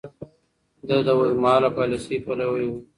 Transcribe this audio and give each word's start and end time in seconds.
ده 0.87 0.95
د 1.05 1.09
اوږدمهاله 1.15 1.69
پاليسۍ 1.77 2.17
پلوی 2.25 2.65
و. 2.69 2.73